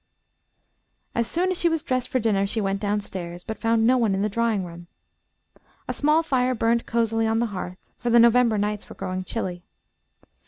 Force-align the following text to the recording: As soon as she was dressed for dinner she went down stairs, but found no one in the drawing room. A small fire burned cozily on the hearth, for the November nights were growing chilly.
As 1.13 1.27
soon 1.27 1.51
as 1.51 1.59
she 1.59 1.69
was 1.69 1.83
dressed 1.83 2.09
for 2.09 2.17
dinner 2.17 2.47
she 2.47 2.59
went 2.59 2.81
down 2.81 3.01
stairs, 3.01 3.43
but 3.43 3.59
found 3.59 3.85
no 3.85 3.99
one 3.99 4.15
in 4.15 4.23
the 4.23 4.29
drawing 4.33 4.65
room. 4.65 4.87
A 5.87 5.93
small 5.93 6.23
fire 6.23 6.55
burned 6.55 6.87
cozily 6.87 7.27
on 7.27 7.37
the 7.37 7.45
hearth, 7.53 7.77
for 7.99 8.09
the 8.09 8.17
November 8.17 8.57
nights 8.57 8.89
were 8.89 8.95
growing 8.95 9.23
chilly. 9.23 9.61